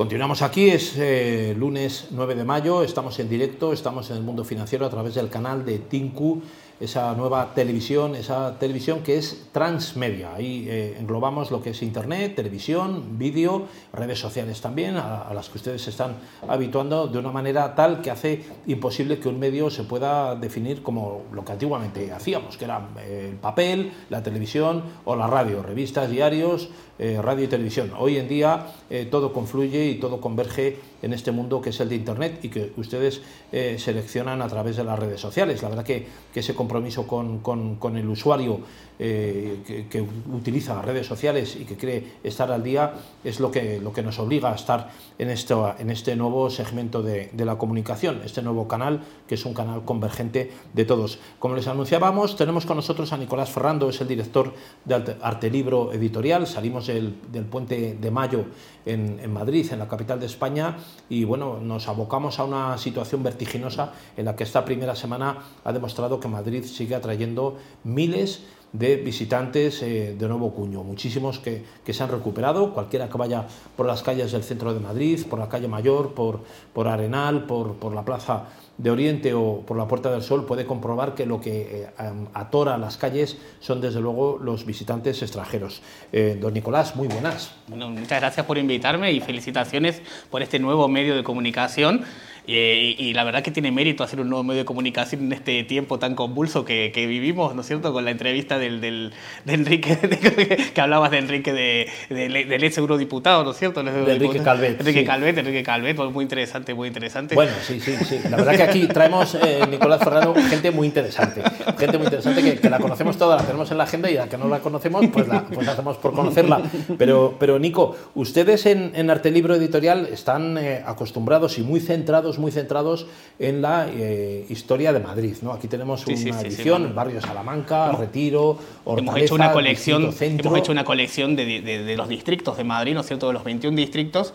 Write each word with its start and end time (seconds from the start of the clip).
Continuamos 0.00 0.40
aquí, 0.40 0.70
es 0.70 0.96
eh, 0.96 1.54
lunes 1.54 2.06
9 2.10 2.34
de 2.34 2.42
mayo, 2.42 2.82
estamos 2.82 3.18
en 3.18 3.28
directo, 3.28 3.74
estamos 3.74 4.10
en 4.10 4.16
el 4.16 4.22
mundo 4.22 4.44
financiero 4.44 4.86
a 4.86 4.88
través 4.88 5.14
del 5.14 5.28
canal 5.28 5.62
de 5.62 5.78
Tinku, 5.78 6.40
esa 6.80 7.14
nueva 7.14 7.52
televisión, 7.54 8.16
esa 8.16 8.58
televisión 8.58 9.02
que 9.02 9.18
es 9.18 9.48
transmedia. 9.52 10.34
Ahí 10.34 10.66
eh, 10.68 10.96
englobamos 10.98 11.50
lo 11.50 11.62
que 11.62 11.70
es 11.70 11.82
Internet, 11.82 12.34
televisión, 12.34 13.18
vídeo, 13.18 13.66
redes 13.92 14.18
sociales 14.18 14.60
también, 14.60 14.96
a, 14.96 15.30
las 15.34 15.50
que 15.50 15.58
ustedes 15.58 15.82
se 15.82 15.90
están 15.90 16.16
habituando 16.48 17.06
de 17.06 17.18
una 17.18 17.30
manera 17.30 17.74
tal 17.74 18.00
que 18.00 18.10
hace 18.10 18.44
imposible 18.66 19.18
que 19.18 19.28
un 19.28 19.38
medio 19.38 19.68
se 19.70 19.84
pueda 19.84 20.34
definir 20.34 20.82
como 20.82 21.24
lo 21.32 21.44
que 21.44 21.52
antiguamente 21.52 22.10
hacíamos, 22.12 22.56
que 22.56 22.64
era 22.64 22.88
eh, 22.98 23.28
el 23.30 23.36
papel, 23.36 23.92
la 24.08 24.22
televisión 24.22 24.82
o 25.04 25.14
la 25.14 25.26
radio, 25.26 25.62
revistas, 25.62 26.10
diarios, 26.10 26.70
radio 27.00 27.44
y 27.44 27.48
televisión. 27.48 27.92
Hoy 27.98 28.18
en 28.18 28.28
día 28.28 28.66
todo 29.10 29.32
confluye 29.32 29.86
y 29.86 29.94
todo 29.94 30.20
converge 30.20 30.76
en 31.02 31.12
este 31.12 31.32
mundo 31.32 31.60
que 31.60 31.70
es 31.70 31.80
el 31.80 31.88
de 31.88 31.96
Internet 31.96 32.40
y 32.42 32.48
que 32.48 32.72
ustedes 32.76 33.22
eh, 33.52 33.76
seleccionan 33.78 34.42
a 34.42 34.48
través 34.48 34.76
de 34.76 34.84
las 34.84 34.98
redes 34.98 35.20
sociales. 35.20 35.62
La 35.62 35.68
verdad 35.68 35.84
que, 35.84 36.06
ese 36.34 36.54
compromiso 36.70 37.04
con, 37.06 37.96
el 37.96 38.08
usuario 38.08 38.60
eh, 39.02 39.86
que, 39.90 40.00
utiliza 40.32 40.76
las 40.76 40.84
redes 40.84 41.06
sociales 41.06 41.56
y 41.58 41.64
que 41.64 41.76
cree 41.76 42.12
estar 42.22 42.52
al 42.52 42.62
día 42.62 42.92
es 43.24 43.40
lo 43.40 43.50
que, 43.50 43.80
lo 43.80 43.92
que 43.92 44.02
nos 44.02 44.18
obliga 44.20 44.52
a 44.52 44.54
estar 44.54 44.90
en, 45.18 45.30
esto, 45.30 45.74
en 45.78 45.90
este 45.90 46.14
nuevo 46.14 46.48
segmento 46.48 47.02
de, 47.02 47.30
la 47.34 47.56
comunicación, 47.56 48.20
este 48.24 48.42
nuevo 48.42 48.68
canal 48.68 49.00
que 49.26 49.34
es 49.34 49.44
un 49.44 49.54
canal 49.54 49.84
convergente 49.84 50.52
de 50.72 50.84
todos. 50.84 51.18
Como 51.40 51.56
les 51.56 51.66
anunciábamos, 51.66 52.36
tenemos 52.36 52.66
con 52.66 52.76
nosotros 52.76 53.12
a 53.12 53.16
Nicolás 53.16 53.50
Ferrando, 53.50 53.88
es 53.88 54.00
el 54.00 54.06
director 54.06 54.54
de 54.84 55.16
Arte 55.22 55.50
Libro 55.50 55.92
Editorial. 55.92 56.46
Salimos 56.46 56.86
del, 56.86 57.14
puente 57.50 57.96
de 58.00 58.10
mayo 58.10 58.44
en, 58.86 59.18
en 59.20 59.32
Madrid, 59.32 59.66
en 59.72 59.80
la 59.80 59.88
capital 59.88 60.20
de 60.20 60.26
España, 60.26 60.76
y 61.08 61.24
bueno, 61.24 61.58
nos 61.60 61.88
abocamos 61.88 62.38
a 62.38 62.44
una 62.44 62.78
situación 62.78 63.22
vertiginosa 63.22 63.92
en 64.16 64.26
la 64.26 64.36
que 64.36 64.44
esta 64.44 64.64
primera 64.64 64.94
semana 64.94 65.38
ha 65.64 65.72
demostrado 65.72 66.20
que 66.20 66.28
Madrid 66.28 66.59
sigue 66.64 66.94
atrayendo 66.94 67.58
miles 67.84 68.42
de 68.72 68.96
visitantes 68.96 69.82
eh, 69.82 70.14
de 70.16 70.28
nuevo 70.28 70.52
cuño, 70.52 70.84
muchísimos 70.84 71.40
que, 71.40 71.64
se 71.92 72.02
han 72.02 72.10
recuperado, 72.10 72.72
cualquiera 72.72 73.08
que 73.08 73.18
vaya 73.18 73.46
por 73.76 73.86
las 73.86 74.02
calles 74.02 74.30
del 74.30 74.44
centro 74.44 74.72
de 74.72 74.80
Madrid, 74.80 75.20
por 75.28 75.38
la 75.38 75.48
calle 75.48 75.66
Mayor, 75.66 76.14
por, 76.14 76.40
por 76.72 76.86
Arenal, 76.86 77.46
por, 77.46 77.74
por 77.74 77.94
la 77.94 78.04
Plaza 78.04 78.44
de 78.82 78.90
Oriente 78.90 79.34
o 79.34 79.62
por 79.66 79.76
la 79.76 79.86
Puerta 79.86 80.10
del 80.10 80.22
Sol 80.22 80.46
puede 80.46 80.64
comprobar 80.64 81.14
que 81.14 81.26
lo 81.26 81.40
que 81.40 81.84
eh, 81.84 81.86
atora 82.32 82.78
las 82.78 82.96
calles 82.96 83.36
son 83.60 83.80
desde 83.80 84.00
luego 84.00 84.38
los 84.42 84.64
visitantes 84.64 85.20
extranjeros. 85.22 85.82
Eh, 86.12 86.38
don 86.40 86.54
Nicolás, 86.54 86.96
muy 86.96 87.06
buenas. 87.08 87.52
Bueno, 87.68 87.90
muchas 87.90 88.20
gracias 88.20 88.46
por 88.46 88.56
invitarme 88.56 89.12
y 89.12 89.20
felicitaciones 89.20 90.00
por 90.30 90.42
este 90.42 90.58
nuevo 90.58 90.88
medio 90.88 91.14
de 91.14 91.22
comunicación. 91.22 92.04
Y, 92.46 93.12
la 93.14 93.22
verdad 93.22 93.42
que 93.42 93.52
tiene 93.52 93.70
mérito 93.70 94.02
hacer 94.02 94.20
un 94.20 94.28
nuevo 94.28 94.42
medio 94.42 94.60
de 94.60 94.64
comunicación 94.64 95.26
en 95.26 95.32
este 95.32 95.62
tiempo 95.62 96.00
tan 96.00 96.16
convulso 96.16 96.64
que, 96.64 96.90
vivimos, 97.06 97.54
¿no 97.54 97.60
es 97.60 97.66
cierto? 97.68 97.92
Con 97.92 98.04
la 98.04 98.10
entrevista 98.10 98.58
del, 98.58 98.80
del 98.80 99.12
de 99.44 99.54
Enrique, 99.54 99.96
que 100.74 100.80
hablabas 100.80 101.12
de 101.12 101.18
Enrique, 101.18 101.52
de, 101.52 101.88
del 102.08 102.64
ex 102.64 102.78
eurodiputado, 102.78 103.44
¿no 103.44 103.52
es 103.52 103.56
cierto? 103.56 103.84
De 103.84 104.14
Enrique 104.14 104.40
Calvet. 104.42 104.80
Enrique 104.80 105.04
Calvet, 105.04 105.38
Enrique 105.38 105.62
Calvet, 105.62 105.96
muy 105.96 106.24
interesante, 106.24 106.74
muy 106.74 106.88
interesante. 106.88 107.36
Bueno, 107.36 107.52
sí, 107.62 107.78
sí, 107.78 107.94
sí. 108.04 108.18
La 108.28 108.36
verdad 108.36 108.56
que 108.56 108.62
aquí 108.70 108.86
traemos, 108.86 109.34
eh, 109.34 109.60
Nicolás 109.70 110.02
Ferrano, 110.02 110.34
gente 110.48 110.70
muy 110.70 110.86
interesante. 110.86 111.42
Gente 111.78 111.98
muy 111.98 112.06
interesante 112.06 112.58
que, 112.60 112.70
la 112.70 112.78
conocemos 112.78 113.16
toda, 113.16 113.36
la 113.36 113.42
tenemos 113.42 113.70
en 113.70 113.78
la 113.78 113.84
agenda 113.84 114.10
y 114.10 114.14
la 114.14 114.28
que 114.28 114.38
no 114.38 114.48
la 114.48 114.60
conocemos, 114.60 115.04
pues 115.12 115.28
la 115.28 115.44
pues 115.44 115.68
hacemos 115.68 115.96
por 115.96 116.12
conocerla. 116.12 116.62
Pero, 116.98 117.34
pero 117.38 117.58
Nico, 117.58 117.96
ustedes 118.14 118.66
en, 118.66 118.92
en 118.94 119.10
Arte 119.10 119.30
Libro 119.30 119.54
Editorial 119.54 120.06
están 120.06 120.58
eh, 120.58 120.82
acostumbrados 120.84 121.58
y 121.58 121.62
muy 121.62 121.80
centrados 121.80 122.38
muy 122.38 122.50
centrados 122.52 123.06
en 123.38 123.62
la 123.62 123.88
eh, 123.92 124.44
historia 124.48 124.92
de 124.92 125.00
Madrid. 125.00 125.36
¿no? 125.42 125.52
Aquí 125.52 125.68
tenemos 125.68 126.06
una 126.06 126.40
edición, 126.40 126.94
Barrio 126.94 127.20
Salamanca, 127.20 127.92
Retiro, 127.92 128.58
Hortaleza, 128.84 129.10
hemos 129.10 129.22
hecho 129.22 129.34
una 129.34 129.52
colección, 129.52 130.14
hemos 130.20 130.58
hecho 130.58 130.72
una 130.72 130.84
colección 130.84 131.36
de, 131.36 131.94
los 131.96 132.08
distritos 132.08 132.56
de 132.56 132.64
Madrid, 132.64 132.94
¿no 132.94 133.00
es 133.00 133.06
cierto? 133.06 133.28
De 133.28 133.32
los 133.32 133.44
21 133.44 133.76
distritos, 133.76 134.34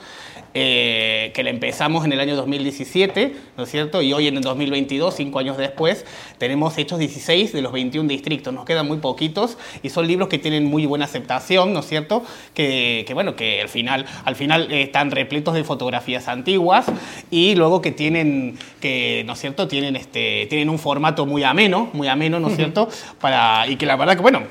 eh, 0.53 1.31
que 1.33 1.43
la 1.43 1.49
empezamos 1.49 2.05
en 2.05 2.13
el 2.13 2.19
año 2.19 2.35
2017, 2.35 3.35
¿no 3.57 3.63
es 3.63 3.69
cierto? 3.69 4.01
Y 4.01 4.13
hoy 4.13 4.24
en 4.27 4.37
el 4.37 4.43
2022, 4.43 5.15
cinco 5.15 5.39
años 5.39 5.57
después, 5.57 6.05
tenemos 6.37 6.77
hechos 6.77 6.99
16 6.99 7.53
de 7.53 7.61
los 7.61 7.71
21 7.71 8.07
distritos. 8.07 8.53
Nos 8.53 8.65
quedan 8.65 8.87
muy 8.87 8.97
poquitos 8.97 9.57
y 9.83 9.89
son 9.89 10.07
libros 10.07 10.29
que 10.29 10.37
tienen 10.37 10.65
muy 10.65 10.85
buena 10.85 11.05
aceptación, 11.05 11.73
¿no 11.73 11.79
es 11.79 11.87
cierto? 11.87 12.23
Que, 12.53 13.09
bueno, 13.13 13.35
que 13.35 13.61
al 13.61 13.69
final, 13.69 14.05
al 14.23 14.35
final 14.35 14.71
están 14.71 15.11
repletos 15.11 15.53
de 15.53 15.63
fotografías 15.63 16.27
antiguas 16.27 16.85
y 17.31 17.55
luego 17.55 17.81
que 17.81 17.91
tienen, 17.91 18.57
que, 18.79 19.23
¿no 19.25 19.33
es 19.33 19.39
cierto? 19.39 19.67
Tienen, 19.67 19.95
este, 19.95 20.47
tienen 20.49 20.69
un 20.69 20.79
formato 20.79 21.25
muy 21.25 21.43
ameno, 21.43 21.89
muy 21.93 22.07
ameno, 22.07 22.39
¿no 22.39 22.49
es 22.49 22.55
cierto? 22.55 22.89
Para, 23.19 23.67
y 23.67 23.75
que 23.75 23.85
la 23.85 23.95
verdad 23.95 24.15
que, 24.15 24.21
bueno, 24.21 24.43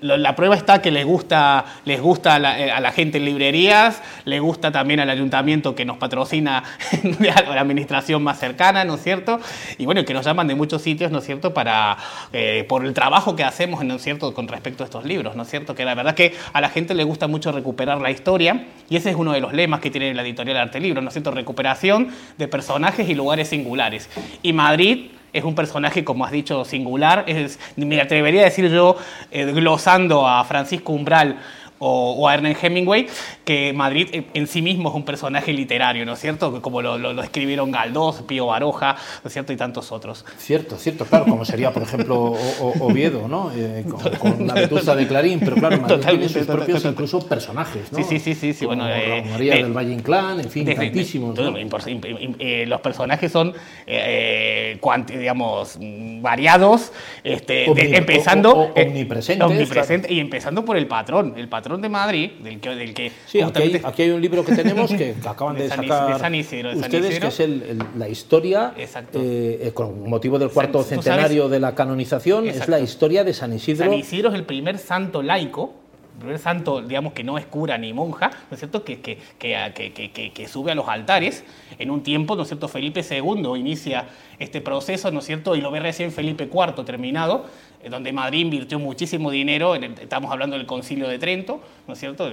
la 0.00 0.36
prueba 0.36 0.54
está 0.54 0.82
que 0.82 0.90
les 0.90 1.04
gusta, 1.04 1.64
les 1.84 2.00
gusta 2.00 2.36
eh, 2.58 2.70
a 2.70 2.80
la, 2.80 2.92
gente 2.92 3.18
en 3.18 3.24
librerías, 3.24 4.02
les 4.24 4.40
gusta 4.40 4.72
también 4.72 5.00
al 5.00 5.10
ayuntamiento 5.10 5.74
que 5.74 5.84
nos 5.84 5.98
patrocina 5.98 6.62
la 7.20 7.60
administración 7.60 8.22
más 8.22 8.38
cercana, 8.38 8.84
¿no 8.84 8.94
es 8.94 9.02
cierto? 9.02 9.40
Y 9.78 9.86
bueno, 9.86 10.04
que 10.04 10.14
nos 10.14 10.24
llaman 10.24 10.46
de 10.46 10.54
muchos 10.54 10.82
sitios, 10.82 11.10
¿no 11.10 11.18
es 11.18 11.24
cierto?, 11.24 11.52
para, 11.54 11.96
eh, 12.32 12.64
por 12.68 12.84
el 12.84 12.94
trabajo 12.94 13.36
que 13.36 13.44
hacemos, 13.44 13.84
¿no 13.84 13.94
es 13.94 14.02
cierto?, 14.02 14.32
con 14.34 14.48
respecto 14.48 14.84
a 14.84 14.86
estos 14.86 15.04
libros, 15.04 15.36
¿no 15.36 15.42
es 15.42 15.50
cierto? 15.50 15.74
Que 15.74 15.84
la 15.84 15.94
verdad 15.94 16.14
que 16.14 16.34
a 16.52 16.60
la 16.60 16.70
gente 16.70 16.94
le 16.94 17.04
gusta 17.04 17.26
mucho 17.28 17.52
recuperar 17.52 18.00
la 18.00 18.10
historia 18.10 18.66
y 18.88 18.96
ese 18.96 19.10
es 19.10 19.16
uno 19.16 19.32
de 19.32 19.40
los 19.40 19.52
lemas 19.52 19.80
que 19.80 19.90
tiene 19.90 20.14
la 20.14 20.22
editorial 20.22 20.56
Arte 20.56 20.80
Libro, 20.80 21.02
¿no 21.02 21.08
es 21.08 21.14
cierto?, 21.14 21.30
recuperación 21.30 22.08
de 22.38 22.48
personajes 22.48 23.08
y 23.08 23.14
lugares 23.14 23.48
singulares. 23.48 24.08
Y 24.42 24.52
Madrid 24.52 25.10
es 25.32 25.44
un 25.44 25.54
personaje, 25.54 26.04
como 26.04 26.24
has 26.24 26.32
dicho, 26.32 26.64
singular. 26.64 27.24
Es, 27.26 27.58
me 27.76 28.00
atrevería 28.00 28.42
a 28.42 28.44
decir 28.44 28.70
yo, 28.70 28.96
eh, 29.30 29.46
glosando 29.46 30.26
a 30.26 30.44
Francisco 30.44 30.92
Umbral 30.92 31.38
o, 31.82 32.28
a 32.28 32.34
Ernest 32.34 32.62
Hemingway, 32.62 33.06
que 33.42 33.72
Madrid 33.72 34.24
en 34.34 34.46
sí 34.46 34.60
mismo 34.60 34.90
es 34.90 34.94
un 34.94 35.04
personaje 35.04 35.50
literario, 35.52 36.04
¿no 36.04 36.12
es 36.12 36.18
cierto? 36.18 36.60
Como 36.60 36.82
lo, 36.82 37.22
escribieron 37.22 37.70
Galdós, 37.70 38.22
Pío 38.22 38.46
Baroja, 38.46 38.96
¿no 39.24 39.28
es 39.28 39.32
cierto? 39.32 39.54
Y 39.54 39.56
tantos 39.56 39.90
otros. 39.90 40.26
Cierto, 40.36 40.76
cierto, 40.76 41.06
claro, 41.06 41.24
como 41.24 41.46
sería, 41.46 41.72
por 41.72 41.82
ejemplo, 41.82 42.34
Oviedo, 42.80 43.28
¿no? 43.28 43.50
Eh, 43.56 43.86
con, 44.18 44.46
la 44.46 44.54
Vetusta 44.54 44.94
de 44.94 45.06
Clarín, 45.06 45.40
pero 45.40 45.56
claro, 45.56 45.80
Madrid 45.80 46.04
tiene 46.06 46.28
sus 46.28 46.46
propios 46.46 46.84
incluso 46.84 47.26
personajes, 47.26 47.90
¿no? 47.90 47.98
Sí, 48.04 48.18
sí, 48.18 48.34
sí, 48.34 48.52
sí, 48.52 48.66
bueno... 48.66 48.86
Eh, 48.86 49.24
María 49.30 49.54
del 49.54 49.72
Valle 49.72 49.94
Inclán, 49.94 50.40
en 50.40 50.50
fin, 50.50 50.66
tantísimos. 50.74 51.38
Eh, 51.38 52.64
los 52.66 52.80
personajes 52.82 53.32
son, 53.32 53.54
digamos, 53.86 55.78
variados, 56.20 56.92
este, 57.24 57.64
empezando... 57.96 58.70
omnipresentes. 58.74 60.10
y 60.10 60.20
empezando 60.20 60.62
por 60.62 60.76
el 60.76 60.86
patrón, 60.86 61.34
el 61.38 61.48
patrón 61.48 61.69
de 61.78 61.88
Madrid, 61.88 62.30
del 62.42 62.60
que... 62.60 62.70
Del 62.70 62.94
que 62.94 63.12
sí, 63.26 63.40
aquí 63.40 64.02
hay, 64.02 64.10
un 64.10 64.20
libro 64.20 64.44
que 64.44 64.54
tenemos 64.54 64.90
que 64.90 65.14
acaban 65.26 65.56
de, 65.56 65.68
sacar 65.68 66.18
San 66.18 66.34
Isidro, 66.34 66.72
ustedes, 66.72 67.20
que 67.20 67.26
es 67.26 67.76
la 67.96 68.08
historia, 68.08 68.74
eh, 68.76 68.88
eh, 69.14 69.70
con 69.74 70.08
motivo 70.08 70.38
del 70.38 70.50
cuarto 70.50 70.82
centenario 70.82 71.48
de 71.48 71.60
la 71.60 71.74
canonización, 71.74 72.48
es 72.48 72.68
la 72.68 72.80
historia 72.80 73.24
de 73.24 73.34
San 73.34 73.52
Isidro. 73.52 73.90
San 73.90 73.94
Isidro 73.94 74.30
es 74.30 74.34
el 74.34 74.44
primer 74.44 74.78
santo 74.78 75.22
laico 75.22 75.74
el 75.74 75.79
primer 76.20 76.38
santo, 76.38 76.80
digamos, 76.80 77.12
que 77.12 77.24
no 77.24 77.38
es 77.38 77.46
cura 77.46 77.76
ni 77.78 77.92
monja, 77.92 78.30
¿no 78.50 78.54
es 78.54 78.60
cierto?, 78.60 78.84
que, 78.84 79.00
que, 79.00 79.18
que, 79.38 80.32
que, 80.32 80.48
sube 80.48 80.70
a 80.70 80.74
los 80.74 80.88
altares. 80.88 81.44
En 81.78 81.90
un 81.90 82.02
tiempo, 82.02 82.36
¿no 82.36 82.42
es 82.42 82.48
cierto?, 82.48 82.68
Felipe 82.68 83.00
II 83.00 83.58
inicia 83.58 84.06
este 84.38 84.60
proceso, 84.60 85.10
¿no 85.10 85.18
es 85.18 85.24
cierto?, 85.24 85.56
y 85.56 85.60
lo 85.60 85.70
ve 85.70 85.80
recién 85.80 86.12
Felipe 86.12 86.44
IV 86.44 86.84
terminado, 86.84 87.46
donde 87.88 88.12
Madrid 88.12 88.40
invirtió 88.40 88.78
muchísimo 88.78 89.30
dinero, 89.30 89.74
estamos 89.74 90.30
hablando 90.30 90.56
del 90.56 90.66
concilio 90.66 91.08
de 91.08 91.18
Trento, 91.18 91.60
¿no 91.88 91.94
es 91.94 92.00
cierto?, 92.00 92.30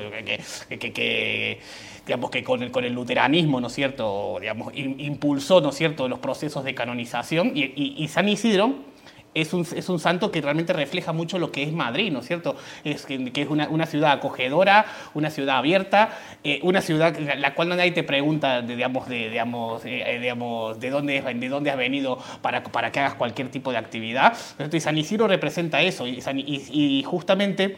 que, 0.68 1.60
digamos 2.06 2.30
que 2.30 2.44
con 2.44 2.62
el, 2.62 2.72
con 2.72 2.84
el 2.84 2.94
luteranismo, 2.94 3.60
¿no 3.60 3.68
es 3.68 3.74
cierto?, 3.74 4.38
digamos, 4.40 4.74
impulsó, 4.76 5.62
¿no 5.62 5.70
es 5.70 5.76
cierto?, 5.76 6.08
los 6.08 6.20
procesos 6.20 6.64
de 6.64 6.76
canonización, 6.76 7.54
y 7.56 8.08
San 8.10 8.30
Isidro 8.30 8.97
es 9.34 9.54
un, 9.54 9.62
es 9.76 9.90
un, 9.90 10.00
santo 10.00 10.32
que 10.32 10.42
realmente 10.42 10.74
refleja 10.74 11.14
mucho 11.14 11.38
lo 11.38 11.52
que 11.52 11.64
es 11.64 11.72
Madrid, 11.72 12.12
¿no 12.12 12.20
es 12.20 12.28
cierto? 12.28 12.56
Es 12.84 13.06
que, 13.06 13.32
es 13.34 13.50
una, 13.50 13.70
una, 13.70 13.86
ciudad 13.86 14.12
acogedora, 14.12 14.86
una 15.14 15.30
ciudad 15.30 15.58
abierta, 15.58 16.10
eh, 16.44 16.60
una 16.64 16.82
ciudad 16.82 17.18
la 17.18 17.54
cual 17.54 17.70
nadie 17.70 17.92
te 17.92 18.04
pregunta, 18.04 18.62
de, 18.62 18.76
digamos, 18.76 19.08
de, 19.08 19.30
digamos, 19.30 19.86
eh, 19.86 20.04
eh, 20.06 20.20
digamos, 20.20 20.80
de, 20.80 20.90
dónde, 20.90 21.22
de 21.22 21.50
dónde 21.50 21.72
has 21.72 21.78
venido 21.78 22.20
para, 22.42 22.64
para 22.64 22.92
que 22.92 23.00
hagas 23.00 23.16
cualquier 23.16 23.50
tipo 23.50 23.72
de 23.72 23.78
actividad. 23.78 24.36
Y 24.72 24.80
San 24.80 24.98
Isidro 24.98 25.28
representa 25.28 25.82
eso, 25.82 26.06
y, 26.08 27.04
justamente... 27.06 27.78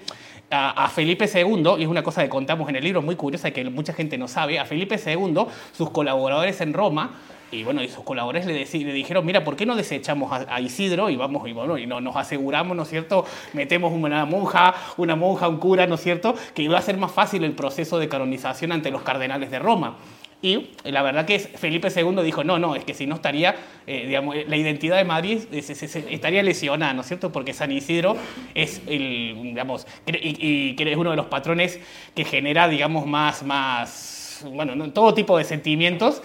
A, 0.52 0.86
a, 0.86 0.90
Felipe 0.90 1.30
II, 1.32 1.76
y 1.78 1.84
es 1.84 1.88
una 1.88 2.02
cosa 2.02 2.24
que 2.24 2.30
contamos 2.30 2.68
en 2.70 2.76
el 2.76 2.84
libro 2.84 3.04
muy 3.04 3.16
curiosa 3.16 3.52
que 3.52 3.64
mucha 3.70 3.94
gente 3.94 4.18
no 4.18 4.28
sabe, 4.28 4.58
a 4.58 4.66
Felipe 4.66 5.00
II, 5.04 5.46
sus 5.74 5.92
colaboradores 5.92 6.60
en 6.62 6.74
Roma, 6.74 7.12
y 7.52 7.64
bueno, 7.64 7.82
y 7.82 7.90
sus 7.90 8.04
colaboradores 8.04 8.46
le, 8.46 8.84
le, 8.86 8.94
dijeron, 8.94 9.26
mira, 9.26 9.44
¿por 9.44 9.56
qué 9.56 9.66
no 9.66 9.76
desechamos 9.76 10.32
a, 10.32 10.62
Isidro 10.62 11.10
y 11.10 11.16
vamos 11.16 11.48
y 11.48 11.54
bueno, 11.54 11.78
y 11.78 11.88
no, 11.88 12.00
nos 12.00 12.16
aseguramos, 12.16 12.76
¿no 12.78 12.84
es 12.84 12.90
cierto? 12.90 13.26
Metemos 13.54 13.92
una 13.92 14.26
monja, 14.26 14.76
una 14.98 15.16
monja, 15.16 15.48
un 15.48 15.58
cura, 15.58 15.88
¿no 15.88 15.96
es 15.96 16.02
cierto? 16.02 16.36
Que 16.54 16.62
iba 16.62 16.78
a 16.78 16.82
ser 16.82 16.98
más 16.98 17.12
fácil 17.12 17.44
el 17.44 17.54
proceso 17.54 17.98
de 17.98 18.08
canonización 18.08 18.72
ante 18.72 18.92
los 18.92 19.02
cardenales 19.02 19.50
de 19.50 19.60
Roma. 19.60 19.98
Y 20.42 20.70
la 20.86 21.02
verdad 21.02 21.26
que 21.26 21.38
Felipe 21.38 21.90
II 21.94 22.24
dijo, 22.24 22.46
no, 22.46 22.60
no, 22.60 22.76
es 22.76 22.86
que 22.86 22.94
si 22.94 23.06
no 23.06 23.16
estaría, 23.16 23.56
eh, 23.86 24.06
digamos, 24.08 24.36
la 24.48 24.56
identidad 24.56 24.96
de 24.96 25.04
Madrid 25.04 25.40
estaría 25.52 26.44
lesionada, 26.44 26.94
¿no 26.94 27.02
es 27.02 27.08
cierto? 27.08 27.30
Porque 27.32 27.54
San 27.54 27.74
Isidro 27.74 28.16
es, 28.56 28.82
el, 28.88 29.38
digamos, 29.44 29.86
y, 30.08 30.76
que 30.76 30.92
es 30.92 30.98
uno 30.98 31.10
de 31.10 31.18
los 31.18 31.26
patrones 31.26 31.82
que 32.16 32.24
genera, 32.24 32.70
digamos, 32.70 33.06
más, 33.06 33.44
más, 33.44 34.46
bueno, 34.50 34.92
todo 34.92 35.14
tipo 35.14 35.38
de 35.38 35.44
sentimientos, 35.44 36.22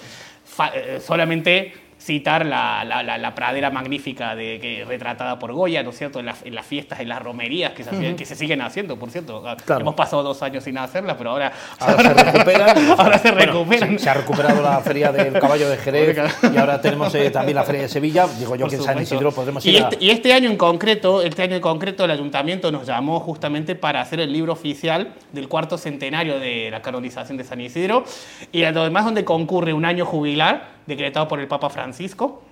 eh, 0.75 1.01
solamente 1.01 1.75
citar 2.05 2.45
la, 2.45 2.85
la, 2.85 3.35
pradera 3.35 3.71
magnífica 3.71 4.37
de, 4.37 4.59
que, 4.61 4.85
retratada 4.85 5.39
por 5.39 5.53
Goya, 5.53 5.83
¿no 5.83 5.91
es 5.91 5.97
cierto?, 5.97 6.21
en, 6.21 6.29
en 6.45 6.55
las 6.55 6.67
fiestas, 6.67 7.01
en 7.01 7.09
las 7.09 7.23
romerías 7.23 7.73
que 7.73 7.83
se, 7.83 8.15
que 8.15 8.27
se 8.27 8.35
siguen 8.35 8.61
haciendo, 8.61 8.99
por 8.99 9.11
cierto. 9.11 9.43
Hemos 9.81 9.95
pasado 9.95 10.23
dos 10.23 10.43
años 10.43 10.65
sin 10.65 10.77
hacerlas, 10.77 11.17
pero 11.17 11.31
ahora, 11.31 11.53
ahora, 11.79 12.15
se 12.15 12.25
recuperan. 12.25 12.91
ahora 12.99 13.19
se 13.19 13.31
recuperan. 13.31 13.99
se, 13.99 14.11
ha 14.11 14.15
recuperado 14.15 14.63
la 14.63 14.81
feria 14.81 15.13
del 15.13 15.33
caballo 15.41 15.71
de 15.71 15.79
Jerez 15.79 16.19
y 16.53 16.57
ahora 16.59 16.79
tenemos 16.79 17.15
eh, 17.15 17.31
también 17.31 17.57
la 17.57 17.65
feria 17.65 17.83
de 17.83 17.89
Sevilla. 17.89 18.27
Digo 18.39 18.55
yo 18.55 18.69
que 18.69 18.77
en 18.77 18.83
San 18.83 19.01
Isidro 19.01 19.33
podremos 19.33 19.65
ir 19.65 19.73
y 19.73 19.77
este, 19.79 19.97
y 19.99 20.11
este 20.11 20.35
año 20.35 20.51
en 20.51 20.59
concreto, 20.59 21.23
este 21.23 21.43
año 21.43 21.57
en 21.57 21.63
concreto 21.63 22.05
el 22.05 22.11
ayuntamiento 22.11 22.71
nos 22.71 22.87
llamó 22.87 23.19
justamente 23.21 23.77
para 23.77 24.03
hacer 24.03 24.21
el 24.21 24.31
libro 24.31 24.53
oficial 24.53 25.15
del 25.33 25.49
cuarto 25.49 25.79
centenario 25.79 26.39
de 26.39 26.71
la 26.71 26.83
canonización 26.83 27.39
de 27.39 27.45
San 27.45 27.63
Isidro 27.63 28.05
y 28.53 28.65
además 28.65 29.07
donde 29.07 29.25
concurre 29.25 29.73
un 29.73 29.87
año 29.87 30.05
jubilar 30.05 30.74
decretado 30.87 31.29
por 31.29 31.41
el 31.41 31.49
Papa 31.49 31.71
Francisco. 31.71 32.43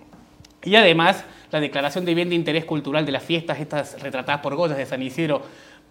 Y 0.65 0.77
además 0.77 1.25
la 1.51 1.61
declaración 1.61 2.05
de 2.05 2.15
bien 2.15 2.29
de 2.29 2.35
interés 2.35 2.65
cultural 2.65 3.05
de 3.05 3.13
las 3.13 3.23
fiestas, 3.23 3.59
estas 3.61 4.01
retratadas 4.01 4.41
por 4.41 4.55
Goya 4.55 4.75
de 4.75 4.87
San 4.87 5.03
Isidro 5.03 5.43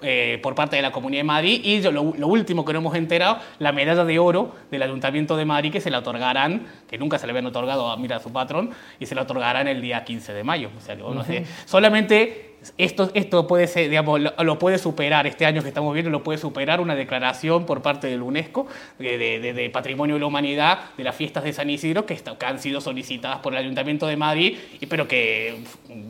eh, 0.02 0.40
por 0.42 0.56
parte 0.56 0.76
de 0.76 0.82
la 0.82 0.92
Comunidad 0.92 1.20
de 1.20 1.26
Madrid. 1.26 1.62
Y 1.64 1.82
lo, 1.82 2.02
último 2.02 2.66
que 2.66 2.74
no 2.74 2.80
hemos 2.80 2.96
enterado, 2.96 3.38
la 3.60 3.72
medalla 3.72 4.04
de 4.06 4.18
oro 4.18 4.56
del 4.72 4.82
Ayuntamiento 4.82 5.38
de 5.38 5.46
Madrid 5.46 5.72
que 5.72 5.82
se 5.82 5.92
la 5.92 6.00
otorgarán, 6.00 6.66
que 6.90 6.98
nunca 6.98 7.20
se 7.20 7.28
le 7.28 7.32
habían 7.32 7.46
otorgado 7.46 7.90
a, 7.92 7.98
mira, 7.98 8.16
a 8.16 8.20
su 8.20 8.32
patrón, 8.32 8.72
y 9.00 9.06
se 9.06 9.14
la 9.14 9.24
otorgarán 9.24 9.68
el 9.68 9.82
día 9.82 10.04
15 10.04 10.34
de 10.34 10.44
mayo. 10.44 10.72
O 10.76 10.82
sea, 10.82 10.96
no 10.96 11.24
sé, 11.24 11.46
solamente 11.66 12.51
esto, 12.78 13.10
esto 13.16 13.48
puede 13.48 13.66
ser, 13.68 13.90
digamos, 13.90 14.22
lo, 14.22 14.60
puede 14.60 14.78
superar, 14.78 15.26
este 15.26 15.46
año 15.48 15.64
que 15.64 15.70
estamos 15.70 15.94
viendo, 15.94 16.12
lo 16.12 16.24
puede 16.24 16.38
superar 16.38 16.80
una 16.80 16.96
declaración 16.96 17.66
por 17.66 17.82
parte 17.82 18.08
del 18.08 18.22
UNESCO 18.22 18.68
de, 19.00 19.70
Patrimonio 19.74 20.16
de 20.16 20.22
la 20.22 20.28
Humanidad 20.28 20.80
de 20.96 21.04
las 21.04 21.16
fiestas 21.16 21.44
de 21.44 21.54
San 21.54 21.70
Isidro 21.70 22.06
que, 22.06 22.22
han 22.46 22.60
sido 22.60 22.80
solicitadas 22.80 23.40
por 23.40 23.54
el 23.54 23.60
Ayuntamiento 23.60 24.06
de 24.06 24.16
Madrid, 24.16 24.58
y, 24.80 24.86
pero 24.86 25.08
que 25.08 25.56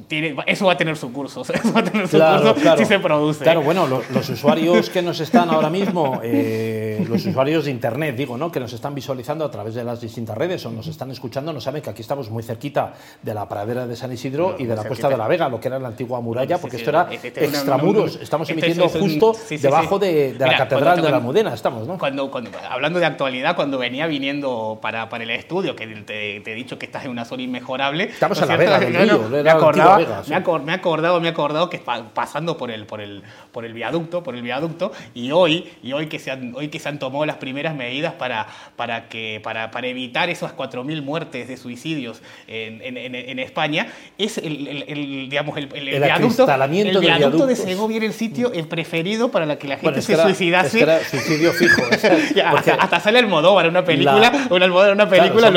tiene, 0.07 0.36
eso 0.45 0.65
va 0.65 0.74
a 0.74 0.77
tener 0.77 0.98
su 0.98 1.13
curso, 1.13 1.42
eso 1.53 1.74
va 1.74 1.80
a 1.80 1.83
tener 1.83 2.07
su 2.07 2.18
curso 2.19 2.77
si 2.77 2.86
se 2.86 3.00
produce. 3.00 3.44
Claro, 3.44 3.62
bueno, 3.62 3.88
los, 3.88 4.30
usuarios 4.30 4.89
que 4.89 5.01
nos 5.01 5.21
están 5.21 5.50
ahora 5.50 5.69
mismo, 5.69 6.19
eh, 6.21 7.06
los 7.07 7.25
usuarios 7.25 7.65
de 7.65 7.71
Internet, 7.71 8.15
digo, 8.18 8.38
¿no? 8.38 8.51
que 8.51 8.59
nos 8.59 8.74
están 8.74 8.94
visualizando 8.94 9.45
a 9.45 9.51
través 9.51 9.74
de 9.74 9.86
las 9.86 10.01
distintas 10.01 10.38
redes 10.38 10.65
o 10.65 10.71
nos 10.71 10.88
están 10.88 11.12
escuchando, 11.12 11.53
no 11.53 11.62
saben 11.62 11.81
que 11.81 11.89
aquí 11.89 12.01
estamos 12.01 12.30
muy 12.30 12.44
cerquita 12.44 12.94
de 13.21 13.33
la 13.33 13.48
pradera 13.48 13.88
de 13.88 13.95
San 13.95 14.12
Isidro 14.12 14.57
y 14.59 14.65
de 14.65 14.75
la 14.75 14.83
Cuesta 14.83 15.07
de 15.07 15.18
la 15.18 15.30
Vega, 15.30 15.48
lo 15.48 15.59
que 15.59 15.69
era 15.69 15.80
la 15.80 15.88
antigua 15.88 16.19
muralla 16.19 16.40
porque 16.59 16.77
esto 16.77 16.89
era 16.89 17.07
extramuros. 17.11 18.19
Estamos 18.21 18.49
emitiendo 18.49 18.88
justo 18.89 19.35
debajo 19.49 19.99
de, 19.99 20.35
la 20.38 20.57
Catedral 20.57 21.01
de 21.01 21.09
la 21.09 21.17
Almudena, 21.17 21.53
estamos, 21.53 21.88
¿no? 21.88 21.97
Cuando, 21.97 22.31
hablando 22.69 22.99
de 22.99 23.05
actualidad, 23.05 23.55
cuando 23.55 23.77
venía 23.77 24.07
viniendo 24.07 24.79
para, 24.81 25.09
para 25.09 25.23
el 25.23 25.29
estudio, 25.31 25.75
que 25.75 25.88
te, 25.88 26.38
he 26.38 26.55
dicho 26.55 26.77
que 26.77 26.85
estás 26.85 27.05
en 27.05 27.11
una 27.11 27.25
zona 27.25 27.43
inmejorable. 27.43 28.05
Estamos 28.05 28.41
en 28.41 28.47
la 28.47 28.57
Vega 28.57 28.79
del 28.79 28.93
Río, 28.93 29.29
me, 29.29 29.49
acordaba, 29.49 30.23
me, 30.27 30.35
acordado, 30.73 31.19
me 31.19 31.27
he 31.27 31.31
acordado 31.31 31.69
que 31.69 31.79
pasando 31.79 32.57
por 32.57 32.71
el, 32.71 32.85
por 32.85 33.01
el, 33.01 33.23
por 33.51 33.65
el 33.65 33.73
viaducto, 33.73 34.23
por 34.23 34.35
el 34.35 34.41
viaducto, 34.41 34.91
y 35.13 35.31
hoy, 35.31 35.69
y 35.83 35.93
hoy 35.93 36.07
que 36.07 36.19
se 36.19 36.31
han, 36.31 36.53
hoy 36.55 36.69
que 36.69 36.79
se 36.79 36.89
han 36.89 36.99
tomado 36.99 37.25
las 37.25 37.38
primeras 37.38 37.75
medidas 37.75 38.13
para, 38.13 38.47
para, 38.75 39.09
que, 39.09 39.39
para, 39.43 39.71
para 39.71 39.88
evitar 39.88 40.29
esas 40.29 40.55
4.000 40.55 41.01
muertes 41.01 41.47
de 41.47 41.57
suicidios 41.57 42.21
en, 42.47 42.81
en, 42.81 43.15
en, 43.15 43.39
España, 43.39 43.88
es 44.17 44.38
el, 44.38 44.67
el, 44.88 45.29
digamos, 45.29 45.57
el, 45.57 45.69
el 45.73 46.01
viaducto 46.01 46.30
el 46.39 46.99
viaducto 46.99 47.45
de 47.45 47.55
Segovia 47.55 47.97
era 47.97 48.05
el 48.05 48.13
sitio 48.13 48.51
el 48.53 48.67
preferido 48.67 49.31
para 49.31 49.45
la 49.45 49.57
que 49.57 49.67
la 49.67 49.77
gente 49.77 50.01
se 50.01 50.15
suicidase. 50.15 50.81
era 50.81 51.03
suicidio 51.03 51.51
fijo. 51.53 51.81
hasta, 52.79 52.99
sale 52.99 53.19
el 53.19 53.25
Almodóvar 53.25 53.65
en 53.65 53.71
una 53.71 53.83
película, 53.83 54.47
una, 54.49 54.91
una 54.91 55.09
película 55.09 55.51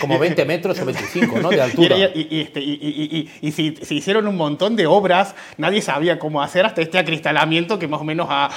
como 0.00 0.18
20 0.18 0.44
metros 0.44 0.80
o 0.80 0.84
25 0.84 1.38
¿no? 1.40 1.50
de 1.50 1.60
altura. 1.62 1.96
Y, 1.96 2.40
este, 2.40 2.60
y, 2.60 3.52
se, 3.52 3.94
hicieron 3.94 4.26
un 4.26 4.36
montón 4.36 4.76
de 4.76 4.86
obras, 4.86 5.34
nadie 5.56 5.82
sabía 5.82 6.18
cómo 6.18 6.42
hacer 6.42 6.66
hasta 6.66 6.82
este 6.82 6.98
acristalamiento 6.98 7.78
que 7.78 7.88
más 7.88 8.00
o 8.00 8.04
menos 8.04 8.28
ha, 8.30 8.48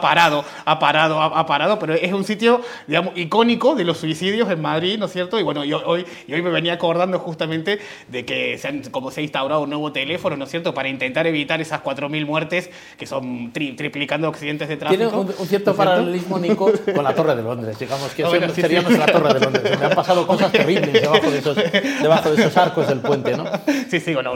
parado, 0.00 0.44
ha 0.64 0.78
parado, 0.78 1.20
ha, 1.20 1.46
parado, 1.46 1.78
pero 1.78 1.94
es 1.94 2.12
un 2.12 2.24
sitio, 2.24 2.62
digamos, 2.86 3.16
icónico 3.16 3.74
de 3.74 3.84
los 3.84 3.98
suicidios 3.98 4.50
en 4.50 4.60
Madrid, 4.60 4.98
¿no 4.98 5.06
es 5.06 5.12
cierto? 5.12 5.38
Y 5.38 5.42
bueno, 5.42 5.64
yo 5.64 5.82
hoy, 5.84 6.04
y 6.26 6.34
hoy 6.34 6.42
me 6.42 6.50
venía 6.50 6.74
acordando 6.74 7.18
justamente 7.18 7.78
de 8.08 8.24
que 8.24 8.58
se 8.58 8.70
como 8.90 9.10
se 9.10 9.20
ha 9.20 9.22
instaurado 9.22 9.62
un 9.62 9.70
nuevo 9.70 9.92
teléfono, 9.92 10.36
¿no 10.36 10.44
es 10.44 10.50
cierto?, 10.50 10.72
para 10.74 10.88
intentar 10.88 11.19
evitar 11.26 11.60
esas 11.60 11.82
4.000 11.82 12.26
muertes 12.26 12.70
que 12.98 13.06
son 13.06 13.52
triplicando 13.52 14.28
accidentes 14.28 14.68
de 14.68 14.76
tráfico. 14.76 15.10
Tiene 15.10 15.34
un, 15.38 15.46
cierto 15.46 15.74
paralelismo, 15.74 16.38
Nico, 16.38 16.72
con 16.94 17.04
la 17.04 17.14
Torre 17.14 17.36
de 17.36 17.42
Londres. 17.42 17.78
Digamos 17.78 18.12
que 18.12 18.24
ah, 18.24 18.48
seríamos 18.54 18.92
la 18.92 19.06
Torre 19.06 19.34
de 19.34 19.40
Londres. 19.40 19.78
Me 19.78 19.86
han 19.86 19.94
pasado 19.94 20.26
cosas 20.26 20.52
terribles 20.52 20.92
debajo 20.92 21.30
de, 21.30 21.38
esos, 21.38 21.56
debajo 22.02 22.30
de 22.30 22.40
esos 22.40 22.56
arcos 22.56 22.88
del 22.88 23.00
puente, 23.00 23.36
¿no? 23.36 23.44
Sí, 23.88 24.00
sí, 24.00 24.14
bueno, 24.14 24.34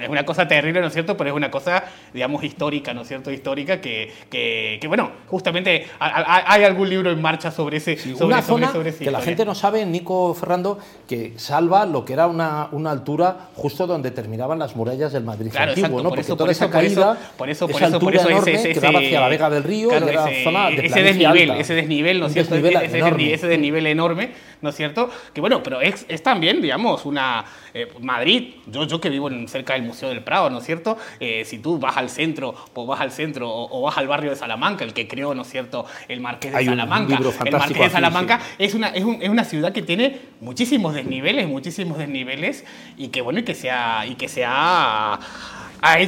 es 0.00 0.08
una 0.08 0.24
cosa 0.24 0.48
terrible, 0.48 0.80
¿no 0.80 0.88
es 0.88 0.92
cierto? 0.92 1.16
Pero 1.16 1.30
es 1.30 1.36
una 1.36 1.50
cosa, 1.50 1.84
digamos, 2.12 2.42
histórica, 2.44 2.94
¿no 2.94 3.02
es 3.02 3.08
cierto? 3.08 3.30
Histórica 3.30 3.80
que, 3.80 4.12
que, 4.30 4.86
bueno, 4.88 5.10
justamente 5.28 5.86
hay 5.98 6.64
algún 6.64 6.88
libro 6.88 7.10
en 7.10 7.20
marcha 7.20 7.50
sobre 7.50 7.78
ese. 7.78 7.96
sobre, 7.96 8.24
una 8.24 8.42
zona 8.42 8.72
que 8.72 9.10
la 9.10 9.20
gente 9.20 9.44
no 9.44 9.54
sabe, 9.54 9.84
Nico 9.86 10.34
Ferrando, 10.34 10.78
que 11.08 11.34
salva 11.36 11.86
lo 11.86 12.04
que 12.04 12.12
era 12.12 12.26
una, 12.26 12.68
una 12.72 12.90
altura 12.90 13.48
justo 13.54 13.86
donde 13.86 14.10
terminaban 14.10 14.58
las 14.58 14.76
murallas 14.76 15.12
del 15.12 15.24
Madrid 15.24 15.54
antiguo, 15.56 16.02
¿no? 16.02 16.10
Por 16.16 16.24
eso, 16.24 16.36
por 16.36 16.50
esa 16.50 16.70
caída, 16.70 17.18
por 17.36 17.50
eso, 17.50 17.68
por 17.68 17.82
eso, 17.82 18.00
por 18.00 18.14
eso 18.14 18.28
ese, 18.28 18.72
que 18.72 18.80
daba 18.80 18.98
hacia 18.98 19.20
la 19.20 19.28
Vega 19.28 19.50
del 19.50 19.62
Río, 19.62 19.92
era 19.92 20.26
zona 20.42 20.70
de 20.70 20.86
ese 20.86 21.02
desnivel, 21.02 21.50
ese 21.52 21.74
desnivel, 21.74 22.20
¿no 22.20 22.26
es 22.26 22.32
cierto? 22.32 22.54
ese, 22.56 23.46
desnivel 23.46 23.86
enorme, 23.86 24.30
¿no 24.62 24.70
es 24.70 24.76
cierto? 24.76 25.10
Que 25.32 25.40
bueno, 25.40 25.62
pero 25.62 25.80
es, 25.80 26.06
es 26.08 26.22
también, 26.22 26.60
digamos, 26.60 27.04
una 27.04 27.44
eh, 27.74 27.88
Madrid, 28.00 28.54
yo, 28.66 28.84
yo 28.84 29.00
que 29.00 29.10
vivo 29.10 29.28
en, 29.28 29.48
cerca 29.48 29.74
del 29.74 29.82
Museo 29.82 30.08
del 30.08 30.22
Prado, 30.22 30.48
¿no 30.50 30.58
es 30.58 30.64
cierto? 30.64 30.96
Eh, 31.20 31.44
si 31.44 31.58
tú 31.58 31.78
vas 31.78 31.96
al 31.96 32.08
centro, 32.08 32.54
o 32.74 32.86
vas 32.86 33.00
al 33.00 33.12
centro 33.12 33.50
o, 33.50 33.82
vas 33.82 33.98
al 33.98 34.08
barrio 34.08 34.30
de 34.30 34.36
Salamanca, 34.36 34.84
el 34.84 34.94
que 34.94 35.06
creó, 35.06 35.34
¿no 35.34 35.42
es 35.42 35.48
cierto?, 35.48 35.84
el 36.08 36.20
Marqués 36.20 36.52
de 36.52 36.64
Salamanca. 36.64 37.18
el 37.44 37.52
Marqués 37.52 37.78
de 37.78 37.90
Salamanca 37.90 38.40
es, 38.58 38.74
una, 38.74 38.88
es, 38.88 39.04
un, 39.04 39.22
es, 39.22 39.28
una 39.28 39.44
ciudad 39.44 39.72
que 39.72 39.82
tiene 39.82 40.20
muchísimos 40.40 40.94
desniveles, 40.94 41.46
muchísimos 41.48 41.98
desniveles, 41.98 42.64
y 42.96 43.08
que 43.08 43.20
bueno, 43.20 43.40
y 43.40 43.42
que 43.42 43.54
se 43.54 43.70
y 44.08 44.14
que 44.14 44.28
se 44.28 44.44
ha 44.46 45.18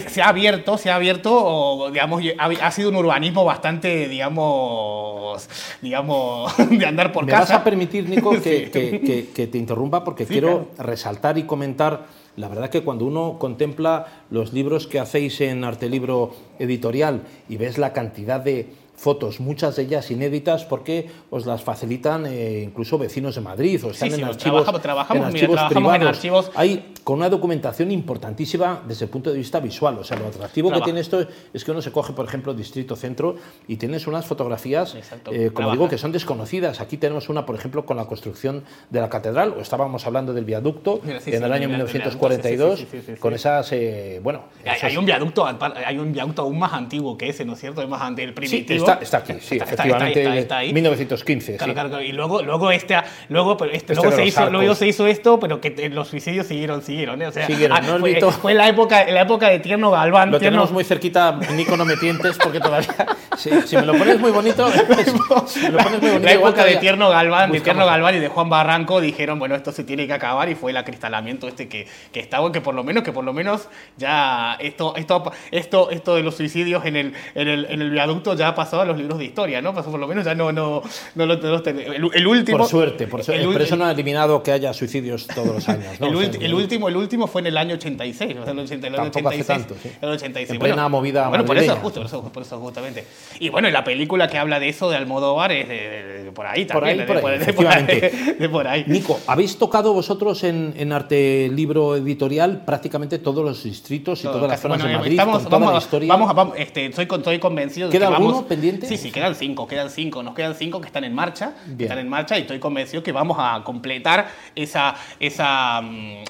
se 0.09 0.23
ha 0.23 0.29
abierto, 0.29 0.79
se 0.79 0.91
ha 0.91 0.97
abierto, 0.97 1.91
digamos, 1.93 2.23
ha, 2.39 2.71
sido 2.71 2.91
un 2.91 2.97
urbanismo 2.97 3.45
bastante, 3.45 4.09
digamos, 4.09 5.49
digamos, 5.81 6.53
de 6.71 6.87
andar 6.87 7.13
por 7.13 7.27
casa. 7.27 7.37
¿Me 7.37 7.41
vas 7.41 7.51
a 7.51 7.65
permitir, 7.65 8.09
Nico, 8.09 8.31
que, 8.43 9.49
te 9.51 9.59
interrumpa? 9.59 10.05
Porque 10.05 10.27
quiero 10.27 10.69
resaltar 10.79 11.39
y 11.39 11.45
comentar, 11.45 12.07
la 12.37 12.49
verdad 12.49 12.71
que 12.71 12.83
cuando 12.83 13.05
uno 13.05 13.37
contempla 13.39 14.07
los 14.31 14.53
libros 14.53 14.87
que 14.87 15.01
hacéis 15.01 15.41
en 15.41 15.65
Arte 15.65 15.89
Libro 15.89 16.35
Editorial 16.59 17.23
y 17.49 17.57
ves 17.57 17.79
la 17.79 17.93
cantidad 17.93 18.41
de 18.41 18.69
fotos, 18.99 19.39
muchas 19.39 19.77
de 19.77 19.85
ellas 19.85 20.11
inéditas 20.11 20.65
porque 20.65 21.09
os 21.31 21.47
las 21.47 21.63
facilitan 21.63 22.27
eh, 22.27 22.63
incluso 22.65 22.99
vecinos 22.99 23.37
de 23.37 23.41
Madrid 23.41 23.83
o 23.85 23.91
están 23.93 24.13
en, 24.13 24.25
archivos, 24.25 24.65
trabajamos, 24.83 25.35
en, 25.35 26.03
archivos, 26.03 26.51
Hay 26.57 26.95
con 27.09 27.17
una 27.21 27.31
documentación 27.31 27.91
importantísima 27.91 28.83
desde 28.87 29.07
el 29.07 29.11
punto 29.11 29.31
de 29.31 29.39
vista 29.39 29.61
visual. 29.61 29.97
O 29.99 30.05
sea, 30.05 30.19
lo 30.19 30.27
atractivo 30.27 30.71
que 30.71 30.83
tiene 30.83 31.01
esto 31.01 31.27
es 31.55 31.65
que 31.65 31.71
uno 31.71 31.81
se 31.81 31.91
coge, 31.91 32.13
por 32.13 32.27
ejemplo, 32.27 32.53
Distrito 32.53 32.97
Centro 32.97 33.37
y 33.67 33.77
tienes 33.77 34.07
unas 34.07 34.27
fotografías, 34.27 34.95
eh, 35.33 35.51
como 35.55 35.71
digo, 35.71 35.89
que 35.89 35.97
son 35.97 36.13
desconocidas. 36.13 36.83
Aquí 36.83 36.99
tenemos 36.99 37.31
una, 37.31 37.47
por 37.47 37.57
ejemplo, 37.57 37.87
con 37.87 37.97
la 37.97 38.05
construcción 38.05 38.63
de 38.91 39.01
la 39.01 39.09
catedral, 39.09 39.55
o 39.57 39.63
estábamos 39.63 40.07
hablando 40.07 40.35
del 40.35 40.45
viaducto 40.45 41.01
en 41.07 41.43
el 41.43 41.51
año 41.51 41.71
1942, 41.71 42.87
con 43.19 43.33
esas, 43.33 43.73
eh, 43.73 44.21
bueno... 44.23 44.43
Hay, 44.67 44.95
un 44.99 45.07
viaducto, 45.07 45.47
hay 45.47 45.99
un 45.99 46.13
viaducto 46.13 46.43
aún 46.43 46.59
más 46.59 46.75
antiguo 46.75 47.17
que 47.17 47.31
ese, 47.31 47.47
¿no 47.47 47.55
es 47.55 47.61
cierto? 47.61 47.81
Es 47.81 47.89
más 47.89 48.03
antiguo, 48.03 48.29
el 48.29 48.35
primitivo 48.35 48.87
está, 49.01 49.17
aquí, 49.17 49.33
sí, 49.41 49.57
efectivamente, 49.57 50.41
está, 50.41 50.59
ahí. 50.59 50.75
1915. 50.75 51.57
Claro, 51.57 51.73
claro, 51.73 52.03
y 52.03 52.13
luego, 52.13 52.43
luego, 52.43 52.71
este, 52.71 52.97
luego, 53.31 53.53
este, 53.65 53.77
este 53.79 53.95
luego, 53.95 54.13
se 54.13 54.27
hizo, 54.27 54.51
luego 54.51 54.75
se 54.75 54.87
hizo 54.87 55.07
esto, 55.07 55.41
pero 55.41 55.59
que 55.63 55.89
los 55.89 56.09
suicidios 56.09 56.47
siguieron, 56.47 56.83
siguieron 56.83 56.98
siguieron, 56.99 57.23
¿eh? 57.23 57.27
O 57.29 57.33
sea, 57.33 57.47
siguieron, 57.47 57.87
¿no? 57.87 57.99
fue, 57.99 58.21
fue, 58.33 58.55
la 58.55 58.69
época, 58.69 59.05
la 59.05 59.23
época 59.23 59.49
de 59.49 59.61
Tierno 59.61 59.91
Galván. 59.91 60.31
Lo 60.31 60.39
tenemos 60.39 60.73
muy 60.73 60.85
cerquita, 60.85 61.39
Nico, 61.55 61.77
no 61.77 61.85
me 61.85 61.97
tientes 61.97 62.37
porque 62.39 62.61
todavía. 62.61 62.89
Si, 63.37 63.51
si 63.63 63.77
me 63.77 63.87
lo 63.87 63.97
pones 63.97 64.19
muy 64.19 64.31
bonito. 64.33 64.69
si 65.47 65.69
lo 65.69 65.79
pones 65.79 66.03
muy 66.03 66.11
bonito 66.11 66.27
la 66.29 66.33
época 66.33 66.65
de 66.65 66.77
Tierno 66.77 67.09
Galván, 67.09 67.53
de 67.53 67.61
Tierno 67.61 67.87
Galván 67.87 68.17
y 68.17 68.19
de 68.19 68.29
Juan 68.29 68.49
Barranco 68.49 69.01
dijeron, 69.01 69.39
bueno, 69.39 69.55
esto 69.55 69.71
se 69.71 69.85
tiene 69.85 70.07
que 70.07 70.13
acabar 70.13 70.49
y 70.49 70.55
fue 70.55 70.73
el 70.73 70.77
acristalamiento 70.77 71.47
este 71.47 71.69
que, 71.69 71.87
que 72.13 72.21
estaba, 72.21 72.51
que 72.51 72.61
por 72.61 72.75
lo 72.75 72.83
menos, 72.83 73.05
que 73.05 73.13
por 73.13 73.25
lo 73.25 73.33
menos 73.33 73.69
ya 73.97 74.57
esto, 74.61 74.97
esto, 74.97 75.33
esto, 75.51 75.91
esto 75.91 76.15
de 76.17 76.23
los 76.23 76.37
suicidios 76.37 76.85
en 76.85 76.97
el, 76.97 77.15
en 77.35 77.49
el, 77.49 77.67
en 77.71 77.83
el 77.83 77.91
viaducto 77.91 78.35
ya 78.35 78.49
ha 78.49 78.55
pasado 78.55 78.83
a 78.83 78.85
los 78.85 78.97
libros 78.99 79.19
de 79.19 79.27
historia, 79.27 79.63
¿no? 79.63 79.75
Pasó 79.75 79.91
por 79.91 80.01
lo 80.01 80.09
menos 80.09 80.25
ya 80.25 80.35
no, 80.35 80.51
no, 80.53 80.83
no, 81.15 81.27
lo, 81.27 81.35
el, 81.35 82.11
el, 82.13 82.27
último. 82.27 82.59
Por 82.59 82.67
suerte, 82.67 83.07
por 83.07 83.23
suerte. 83.23 83.45
El, 83.45 83.53
pero 83.53 83.65
eso 83.65 83.77
no 83.77 83.85
ha 83.85 83.93
eliminado 83.93 84.43
que 84.43 84.53
haya 84.53 84.73
suicidios 84.73 85.27
todos 85.27 85.55
los 85.55 85.69
años. 85.69 86.01
¿no? 86.01 86.09
el, 86.09 86.55
último, 86.55 86.88
el 86.89 86.97
último 86.97 87.27
fue 87.27 87.41
en 87.41 87.49
el 87.49 87.57
año 87.57 87.75
86, 87.75 88.37
o 88.41 88.45
sea, 88.45 88.53
el, 88.53 88.59
80, 88.59 88.87
el 88.87 88.95
86. 88.95 89.27
Hace 89.27 89.45
tanto, 89.45 89.75
sí. 89.83 89.91
El 90.01 90.09
86. 90.09 90.51
En 90.51 90.59
plena 90.59 90.89
movida. 90.89 91.29
Bueno, 91.29 91.45
por 91.45 91.59
eso, 91.59 91.77
justo, 91.77 92.01
por 92.01 92.07
eso, 92.07 92.23
por 92.33 92.43
eso, 92.43 92.59
justamente. 92.59 93.05
Y 93.41 93.49
bueno, 93.49 93.71
la 93.71 93.85
película 93.85 94.29
que 94.29 94.39
habla 94.39 94.61
de 94.61 94.69
eso 94.69 94.91
de 94.91 94.97
Almodóvar 94.97 95.53
es 95.53 95.69
de, 95.69 96.31
por 96.35 96.47
ahí 96.47 96.65
también. 96.65 97.07
Por 97.07 97.17
ahí, 97.17 97.23
por 97.23 97.31
ahí, 97.31 97.39
de, 97.39 97.53
por 97.53 97.67
ahí, 97.67 98.35
de, 98.39 98.49
por 98.49 98.67
ahí. 98.67 98.85
Nico, 98.87 99.19
habéis 99.27 99.59
tocado 99.59 99.93
vosotros 99.93 100.45
en, 100.45 100.75
en 100.77 100.93
Arte 100.93 101.51
Libro 101.53 101.97
Editorial 101.97 102.65
prácticamente 102.65 103.19
todos 103.19 103.45
los 103.45 103.63
distritos 103.63 104.21
y 104.21 104.25
todas 104.25 104.49
las 104.49 104.61
zonas 104.61 104.83
de 104.83 104.93
Madrid, 104.93 105.13
estamos, 105.13 105.43
con 105.43 105.51
vamos, 105.51 105.67
toda 105.67 105.73
la 105.73 105.79
historia. 105.79 106.09
Vamos, 106.09 106.35
vamos 106.35 106.55
este, 106.57 106.87
estoy, 106.87 107.07
estoy 107.11 107.39
convencido 107.39 107.91
¿Queda 107.91 108.07
de 108.07 108.11
que 108.11 108.15
alguno 108.17 108.35
vamos, 108.35 108.49
pendiente? 108.49 108.87
Sí, 108.87 108.97
sí, 108.97 109.11
quedan 109.11 109.35
cinco, 109.35 109.67
quedan 109.67 109.91
cinco. 109.91 110.23
Nos 110.23 110.35
quedan 110.35 110.55
cinco 110.55 110.81
que 110.81 110.87
están 110.87 111.05
en 111.05 111.15
marcha, 111.15 111.55
que 111.77 111.85
están 111.85 111.99
en 111.99 112.09
marcha 112.09 112.39
y 112.39 112.43
estoy 112.43 112.59
convencido 112.59 113.03
que 113.03 113.13
vamos 113.13 113.37
a 113.41 113.63
completar 113.65 114.29
esa, 114.55 114.95
esa, 115.21 115.83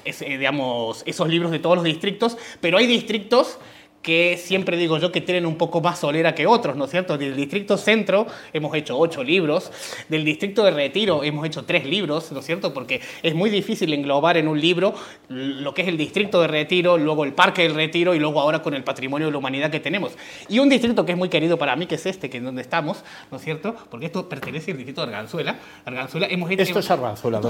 ese, 0.03 0.37
digamos, 0.49 1.03
esos 1.05 1.27
libros 1.27 1.51
de 1.51 1.59
todos 1.59 1.75
los 1.75 1.85
distritos, 1.85 2.35
pero 2.59 2.79
hay 2.79 2.87
distritos 2.87 3.59
que 4.01 4.37
siempre 4.37 4.77
digo 4.77 4.97
yo 4.97 5.11
que 5.11 5.21
tienen 5.21 5.45
un 5.45 5.57
poco 5.57 5.81
más 5.81 5.99
solera 5.99 6.33
que 6.33 6.47
otros, 6.47 6.75
¿no 6.75 6.85
es 6.85 6.91
cierto? 6.91 7.17
Del 7.17 7.35
distrito 7.35 7.77
centro 7.77 8.27
hemos 8.53 8.73
hecho 8.75 8.97
ocho 8.97 9.23
libros, 9.23 9.71
del 10.07 10.23
distrito 10.23 10.63
de 10.63 10.71
retiro 10.71 11.23
hemos 11.23 11.45
hecho 11.45 11.65
tres 11.65 11.85
libros, 11.85 12.31
¿no 12.31 12.39
es 12.39 12.45
cierto? 12.45 12.73
Porque 12.73 13.01
es 13.21 13.35
muy 13.35 13.49
difícil 13.49 13.93
englobar 13.93 14.37
en 14.37 14.47
un 14.47 14.59
libro 14.59 14.93
lo 15.27 15.73
que 15.73 15.81
es 15.81 15.87
el 15.87 15.97
distrito 15.97 16.41
de 16.41 16.47
retiro, 16.47 16.97
luego 16.97 17.25
el 17.25 17.33
parque 17.33 17.63
del 17.63 17.75
retiro 17.75 18.15
y 18.15 18.19
luego 18.19 18.39
ahora 18.39 18.61
con 18.61 18.73
el 18.73 18.83
patrimonio 18.83 19.27
de 19.27 19.31
la 19.31 19.37
humanidad 19.37 19.69
que 19.69 19.79
tenemos. 19.79 20.13
Y 20.47 20.59
un 20.59 20.69
distrito 20.69 21.05
que 21.05 21.11
es 21.11 21.17
muy 21.17 21.29
querido 21.29 21.57
para 21.57 21.75
mí, 21.75 21.85
que 21.85 21.95
es 21.95 22.05
este, 22.05 22.29
que 22.29 22.37
es 22.37 22.43
donde 22.43 22.61
estamos, 22.61 23.03
¿no 23.31 23.37
es 23.37 23.43
cierto? 23.43 23.75
Porque 23.89 24.05
esto 24.05 24.29
pertenece 24.29 24.71
al 24.71 24.77
distrito 24.77 25.01
de 25.01 25.07
Arganzuela. 25.07 25.57
Arganzuela 25.85 26.27
hemos 26.29 26.49
hecho, 26.51 26.63
esto 26.63 26.79
es 26.79 26.89
Arganzuela, 26.89 27.41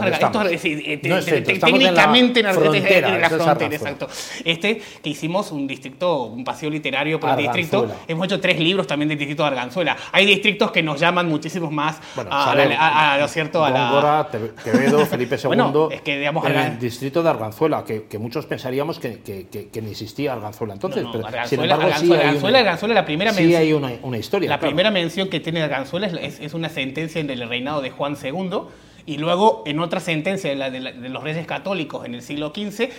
técnicamente 1.60 2.40
en 2.40 2.46
la 2.46 2.54
frontera 2.54 3.20
exacto. 3.68 4.08
Este 4.44 4.82
que 5.04 5.10
hicimos 5.10 5.52
un 5.52 5.68
distrito 5.68 6.34
un 6.40 6.46
paseo 6.46 6.70
literario 6.70 7.20
por 7.20 7.32
el 7.32 7.38
distrito. 7.38 7.88
Hemos 8.08 8.26
hecho 8.26 8.40
tres 8.40 8.60
libros 8.60 8.88
también 8.88 9.10
del 9.10 9.18
distrito 9.18 9.44
de 9.44 9.50
Arganzuela. 9.50 9.96
Hay 10.12 10.26
distritos 10.26 10.72
que 10.72 10.82
nos 10.82 11.00
llaman 11.00 11.28
muchísimos 11.28 11.72
más 11.72 12.00
bueno, 12.16 12.32
a, 12.32 12.54
a, 12.54 13.14
a, 13.14 13.18
lo 13.20 13.28
cierto? 13.28 13.64
A 13.64 13.70
la... 13.70 14.28
Quevedo, 14.64 15.06
Felipe 15.06 15.36
II. 15.36 15.48
bueno, 15.48 15.90
es 15.92 16.02
que, 16.02 16.18
digamos, 16.18 16.46
en 16.46 16.58
el 16.58 16.80
distrito 16.80 17.22
de 17.22 17.30
Arganzuela, 17.30 17.84
que, 17.84 18.04
que 18.04 18.18
muchos 18.18 18.46
pensaríamos 18.46 19.00
que, 19.00 19.20
que, 19.20 19.48
que, 19.70 19.82
ni 19.82 19.92
existía 19.92 20.34
Arganzuela 20.34 20.74
entonces. 20.74 21.04
No, 21.04 21.10
no, 21.10 21.14
pero, 21.14 21.28
Arganzuela, 21.28 21.50
sin 21.50 21.64
embargo, 21.64 21.84
Arganzuela, 21.84 22.16
sí 22.16 22.28
Arganzuela, 22.28 22.50
una, 22.50 22.60
Arganzuela, 22.60 22.94
la 22.96 23.06
primera 23.06 23.34
sí 23.34 23.42
mención, 23.42 23.62
hay 23.62 23.74
una, 23.74 23.92
una 24.02 24.18
historia. 24.18 24.50
La 24.50 24.58
claro. 24.58 24.70
primera 24.70 24.92
mención 24.92 25.30
que 25.30 25.40
tiene 25.40 25.62
Arganzuela 25.62 26.08
es, 26.08 26.40
es 26.40 26.54
una 26.54 26.70
sentencia 26.70 27.22
en 27.22 27.30
el 27.30 27.48
reinado 27.48 27.82
de 27.82 27.92
Juan 27.92 28.18
II 28.22 28.62
y 29.06 29.18
luego 29.18 29.64
en 29.66 29.80
otra 29.80 30.00
sentencia 30.00 30.70
de, 30.70 30.80
los 30.80 31.24
reyes 31.24 31.46
católicos 31.46 32.06
en 32.06 32.16
el 32.16 32.22
siglo 32.22 32.54
XV, 32.56 32.90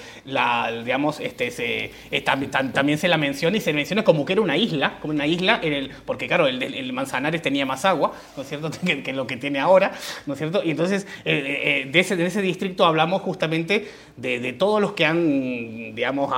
este, 1.20 1.50
se, 1.50 1.90
eh, 2.10 2.20
tam, 2.22 2.46
tam, 2.50 2.72
también 2.72 2.98
se 2.98 3.08
la 3.08 3.16
menciona 3.16 3.56
y 3.56 3.60
se 3.60 3.72
menciona 3.72 4.04
como 4.04 4.24
que 4.24 4.32
era 4.34 4.42
una 4.42 4.56
isla, 4.56 4.98
como 5.00 5.12
una 5.12 5.26
isla, 5.26 5.60
en 5.62 5.72
el, 5.72 5.90
porque 6.04 6.26
claro, 6.26 6.46
el, 6.46 6.92
Manzanares 6.92 7.42
tenía 7.42 7.66
más 7.66 7.84
agua, 7.84 8.12
¿no 8.36 8.42
es 8.42 8.48
cierto?, 8.48 8.70
que, 9.04 9.12
lo 9.12 9.26
que 9.26 9.36
tiene 9.36 9.58
ahora, 9.58 9.92
¿no 10.26 10.34
es 10.34 10.38
cierto? 10.38 10.62
Y 10.64 10.70
entonces 10.70 11.06
eh, 11.24 11.84
eh, 11.84 11.88
de, 11.90 12.00
ese, 12.00 12.16
de 12.16 12.26
ese 12.26 12.42
distrito 12.42 12.84
hablamos 12.84 13.22
justamente 13.22 13.88
de, 14.16 14.52
todos 14.52 14.80
los 14.80 14.92
que 14.92 15.06
han, 15.06 15.94
digamos, 15.94 16.32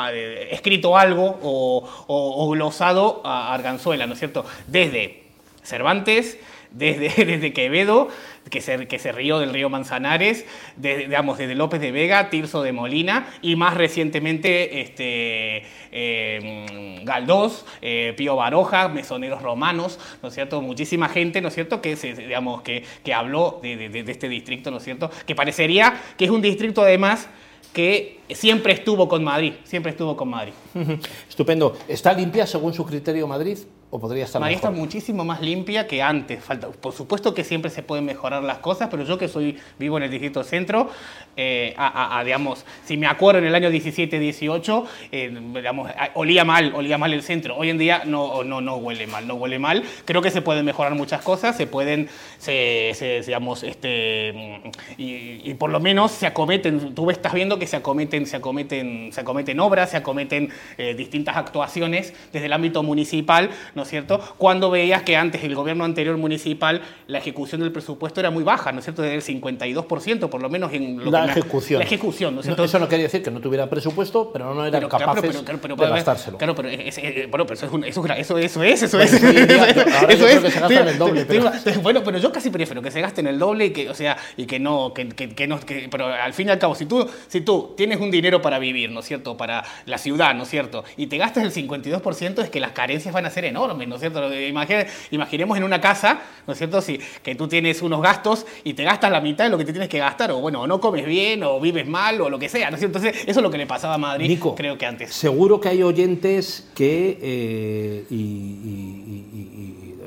escrito 0.50 0.96
algo 0.96 1.38
o, 1.42 1.88
o, 2.06 2.46
o 2.46 2.50
glosado 2.50 3.22
a 3.24 3.54
Arganzuela, 3.54 4.06
¿no 4.06 4.12
es 4.12 4.18
cierto? 4.18 4.44
Desde 4.66 5.21
Cervantes, 5.62 6.38
desde, 6.70 7.08
desde 7.24 7.52
Quevedo, 7.52 8.08
que 8.50 8.60
se, 8.60 8.86
que 8.86 8.98
se 8.98 9.12
rió 9.12 9.38
del 9.38 9.52
río 9.52 9.68
Manzanares, 9.68 10.44
de, 10.76 10.98
digamos, 10.98 11.38
desde 11.38 11.54
López 11.54 11.80
de 11.80 11.92
Vega, 11.92 12.30
Tirso 12.30 12.62
de 12.62 12.72
Molina 12.72 13.28
y 13.40 13.56
más 13.56 13.74
recientemente 13.74 14.80
este, 14.80 15.64
eh, 15.92 17.00
Galdós, 17.04 17.64
eh, 17.80 18.14
Pío 18.16 18.36
Baroja, 18.36 18.88
mesoneros 18.88 19.42
romanos, 19.42 19.98
¿no 20.22 20.28
es 20.28 20.34
cierto? 20.34 20.60
Muchísima 20.60 21.08
gente, 21.08 21.40
¿no 21.40 21.48
es 21.48 21.54
cierto?, 21.54 21.80
que, 21.80 21.96
se, 21.96 22.14
digamos, 22.14 22.62
que, 22.62 22.84
que 23.04 23.14
habló 23.14 23.60
de, 23.62 23.76
de, 23.76 24.02
de 24.02 24.12
este 24.12 24.28
distrito, 24.28 24.70
¿no 24.70 24.78
es 24.78 24.84
cierto?, 24.84 25.10
que 25.26 25.34
parecería 25.34 26.00
que 26.16 26.24
es 26.24 26.30
un 26.30 26.42
distrito 26.42 26.82
además 26.82 27.28
que 27.72 28.20
siempre 28.30 28.74
estuvo 28.74 29.08
con 29.08 29.24
Madrid, 29.24 29.54
siempre 29.64 29.92
estuvo 29.92 30.16
con 30.16 30.28
Madrid. 30.28 30.52
Estupendo. 31.28 31.76
¿Está 31.88 32.12
limpia 32.12 32.46
según 32.46 32.74
su 32.74 32.84
criterio 32.84 33.26
Madrid? 33.26 33.58
¿O 33.94 34.00
podría 34.00 34.24
estar 34.24 34.40
Madrid 34.40 34.56
mejor? 34.56 34.70
está 34.70 34.80
muchísimo 34.80 35.22
más 35.22 35.42
limpia 35.42 35.86
que 35.86 36.00
antes. 36.00 36.42
Falta, 36.42 36.68
por 36.68 36.94
supuesto 36.94 37.34
que 37.34 37.44
siempre 37.44 37.70
se 37.70 37.82
pueden 37.82 38.06
mejorar 38.06 38.42
las 38.42 38.56
cosas, 38.56 38.88
pero 38.90 39.04
yo 39.04 39.18
que 39.18 39.28
soy 39.28 39.58
vivo 39.78 39.98
en 39.98 40.04
el 40.04 40.10
distrito 40.10 40.42
centro, 40.44 40.88
eh, 41.36 41.74
a, 41.76 42.18
a, 42.18 42.24
digamos, 42.24 42.64
si 42.86 42.96
me 42.96 43.06
acuerdo 43.06 43.40
en 43.40 43.44
el 43.44 43.54
año 43.54 43.68
17, 43.68 44.18
18, 44.18 44.86
eh, 45.12 45.38
digamos, 45.54 45.90
olía 46.14 46.42
mal, 46.42 46.72
olía 46.74 46.96
mal 46.96 47.12
el 47.12 47.22
centro. 47.22 47.54
Hoy 47.54 47.68
en 47.68 47.76
día 47.76 48.04
no, 48.06 48.42
no, 48.44 48.62
no 48.62 48.76
huele 48.76 49.06
mal, 49.06 49.26
no 49.26 49.34
huele 49.34 49.58
mal. 49.58 49.84
Creo 50.06 50.22
que 50.22 50.30
se 50.30 50.40
pueden 50.40 50.64
mejorar 50.64 50.94
muchas 50.94 51.20
cosas, 51.20 51.54
se 51.54 51.66
pueden, 51.66 52.08
se, 52.38 52.92
se 52.94 53.20
digamos, 53.20 53.62
este, 53.62 54.62
y, 54.96 55.50
y, 55.50 55.54
por 55.54 55.68
lo 55.68 55.80
menos 55.80 56.12
se 56.12 56.26
acometen, 56.26 56.94
tú 56.94 57.10
estás 57.10 57.34
viendo 57.34 57.58
que 57.58 57.66
se 57.66 57.76
acometen, 57.76 58.24
se 58.24 58.36
acometen, 58.36 59.12
se 59.12 59.20
acometen 59.20 59.60
obras, 59.60 59.90
se 59.90 59.98
acometen 59.98 60.48
eh, 60.78 60.94
distintas 60.94 61.36
actuaciones 61.36 62.14
desde 62.32 62.46
el 62.46 62.54
ámbito 62.54 62.82
municipal, 62.82 63.50
¿no 63.74 63.81
es 63.82 63.88
cierto? 63.88 64.20
Cuando 64.38 64.70
veías 64.70 65.02
que 65.02 65.16
antes 65.16 65.42
el 65.44 65.54
gobierno 65.54 65.84
anterior 65.84 66.16
municipal 66.16 66.82
la 67.06 67.18
ejecución 67.18 67.60
del 67.60 67.72
presupuesto 67.72 68.20
era 68.20 68.30
muy 68.30 68.44
baja, 68.44 68.72
¿no 68.72 68.78
es 68.78 68.84
cierto? 68.84 69.02
Del 69.02 69.22
52%, 69.22 70.28
por 70.28 70.42
lo 70.42 70.48
menos 70.48 70.72
en 70.72 71.04
lo 71.04 71.10
la 71.10 71.24
que 71.26 71.40
ejecución. 71.40 71.78
La 71.80 71.84
ejecución, 71.84 72.34
¿no 72.34 72.40
es 72.40 72.46
cierto? 72.46 72.62
No, 72.62 72.66
eso 72.66 72.78
no 72.78 72.88
quería 72.88 73.04
decir 73.04 73.22
que 73.22 73.30
no 73.30 73.40
tuviera 73.40 73.68
presupuesto, 73.68 74.30
pero 74.32 74.54
no 74.54 74.64
eran 74.64 74.80
pero, 74.80 74.88
capaces 74.88 75.30
claro, 75.30 75.58
pero, 75.60 75.76
pero, 75.76 75.76
de 75.76 75.96
gastárselo. 75.96 76.38
Claro, 76.38 76.54
pero, 76.54 76.68
es, 76.68 76.98
es, 76.98 77.30
bueno, 77.30 77.46
pero 77.46 77.54
eso, 77.54 77.66
es 77.66 77.72
un, 77.72 77.84
eso, 77.84 78.06
eso, 78.06 78.38
eso 78.38 78.62
es, 78.62 78.82
eso 78.82 78.96
bueno, 78.96 79.12
es. 79.12 79.76
Ahora 79.94 80.12
eso 80.12 80.22
yo 80.22 80.26
es. 80.26 80.30
creo 80.30 80.42
que 80.42 80.50
se 80.50 80.60
gastan 80.60 80.88
el 80.88 80.98
doble. 80.98 81.24
Pero... 81.26 81.50
Bueno, 81.82 82.02
pero 82.04 82.18
yo 82.18 82.32
casi 82.32 82.50
prefiero 82.50 82.82
que 82.82 82.90
se 82.90 83.00
gasten 83.00 83.26
el 83.26 83.38
doble 83.38 83.66
y 83.66 83.70
que, 83.70 83.90
o 83.90 83.94
sea, 83.94 84.16
y 84.36 84.46
que 84.46 84.58
no, 84.58 84.92
que, 84.94 85.08
que, 85.08 85.30
que 85.30 85.46
no, 85.46 85.58
que, 85.60 85.88
pero 85.90 86.06
al 86.06 86.32
fin 86.32 86.48
y 86.48 86.50
al 86.50 86.58
cabo, 86.58 86.74
si 86.74 86.86
tú, 86.86 87.08
si 87.28 87.40
tú 87.40 87.74
tienes 87.76 88.00
un 88.00 88.10
dinero 88.10 88.40
para 88.42 88.58
vivir, 88.58 88.90
¿no 88.90 89.00
es 89.00 89.06
cierto? 89.06 89.36
Para 89.36 89.64
la 89.86 89.98
ciudad, 89.98 90.34
¿no 90.34 90.44
es 90.44 90.48
cierto? 90.48 90.84
Y 90.96 91.06
te 91.06 91.18
gastas 91.18 91.44
el 91.44 91.52
52%, 91.52 92.42
es 92.42 92.50
que 92.50 92.60
las 92.60 92.72
carencias 92.72 93.12
van 93.12 93.26
a 93.26 93.30
ser 93.30 93.44
enormes, 93.44 93.71
¿no 93.74 93.94
es 93.94 94.00
cierto? 94.00 94.32
Imagine, 94.32 94.86
imaginemos 95.10 95.56
en 95.58 95.64
una 95.64 95.80
casa, 95.80 96.20
¿no 96.46 96.52
es 96.52 96.58
cierto? 96.58 96.80
Si 96.80 96.98
que 97.22 97.34
tú 97.34 97.48
tienes 97.48 97.82
unos 97.82 98.02
gastos 98.02 98.46
y 98.64 98.74
te 98.74 98.84
gastas 98.84 99.10
la 99.10 99.20
mitad 99.20 99.44
de 99.44 99.50
lo 99.50 99.58
que 99.58 99.64
te 99.64 99.72
tienes 99.72 99.88
que 99.88 99.98
gastar, 99.98 100.30
o 100.30 100.38
bueno, 100.38 100.62
o 100.62 100.66
no 100.66 100.80
comes 100.80 101.06
bien, 101.06 101.42
o 101.42 101.60
vives 101.60 101.86
mal, 101.86 102.20
o 102.20 102.30
lo 102.30 102.38
que 102.38 102.48
sea, 102.48 102.70
¿no 102.70 102.76
es 102.76 102.80
cierto? 102.80 102.98
Entonces, 102.98 103.22
eso 103.26 103.40
es 103.40 103.42
lo 103.42 103.50
que 103.50 103.58
le 103.58 103.66
pasaba 103.66 103.94
a 103.94 103.98
Madrid, 103.98 104.28
Nico, 104.28 104.54
creo 104.54 104.78
que 104.78 104.86
antes. 104.86 105.12
Seguro 105.12 105.60
que 105.60 105.68
hay 105.68 105.82
oyentes 105.82 106.68
que, 106.74 107.18
eh, 107.22 108.04
y, 108.10 108.14
y, 108.14 109.26
y, 109.32 109.50
y, 109.58 109.61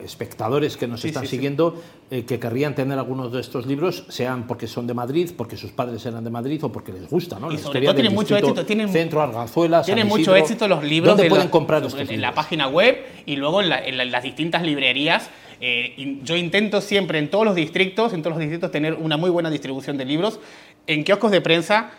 espectadores 0.05 0.77
que 0.77 0.87
nos 0.87 1.01
Sí, 1.01 1.07
están 1.09 1.23
sí, 1.23 1.27
sí. 1.29 1.35
siguiendo, 1.35 1.81
eh, 2.11 2.23
que 2.23 2.39
querrían 2.39 2.75
tener 2.75 2.97
algunos 2.97 3.31
de 3.33 3.41
estos 3.41 3.65
libros, 3.65 4.05
sean 4.09 4.47
porque 4.47 4.67
son 4.67 4.87
de 4.87 4.93
Madrid, 4.93 5.31
porque 5.35 5.57
sus 5.57 5.71
padres 5.71 6.05
eran 6.05 6.23
de 6.23 6.29
Madrid, 6.29 6.63
o 6.63 6.71
porque 6.71 6.93
les 6.93 7.09
gusta, 7.09 7.39
¿no? 7.39 7.51
Y 7.51 7.57
La 7.57 7.61
sobre 7.61 7.81
todo 7.81 7.95
tienen 7.95 8.11
del 8.11 8.15
mucho 8.15 8.37
éxito, 8.37 8.65
tienen- 8.65 8.89
Centro, 8.89 9.21
Arganzuela, 9.21 9.77
San 9.79 9.85
Tienen 9.85 10.07
mucho 10.07 10.35
éxito 10.35 10.67
los 10.67 10.83
libros. 10.83 11.09
¿Dónde 11.11 11.23
de 11.23 11.29
pueden 11.29 11.45
la- 11.47 11.51
comprar 11.51 11.81
en, 11.81 11.87
estos 11.87 11.99
en 12.01 12.07
libros? 12.07 12.21
la 12.21 12.33
página 12.33 12.67
web 12.67 12.97
y 13.25 13.35
luego 13.35 13.61
en, 13.61 13.69
la- 13.69 13.85
en 13.85 13.97
la- 13.97 14.03
en 14.03 14.11
las 14.11 14.23
distintas 14.23 14.63
librerías. 14.63 15.29
Eh, 15.61 15.93
y 15.97 16.19
yo 16.23 16.35
intento 16.35 16.81
siempre 16.81 17.17
en 17.17 17.29
todos 17.29 17.45
los 17.45 17.55
distritos, 17.55 18.13
en 18.13 18.21
todos 18.21 18.33
los 18.35 18.39
distritos, 18.41 18.71
tener 18.71 18.93
una 18.93 19.17
muy 19.17 19.29
buena 19.29 19.49
distribución 19.49 19.97
de 19.97 20.05
libros 20.05 20.39
en 20.85 21.03
kioscos 21.03 21.31
de 21.31 21.41
prensa 21.41 21.91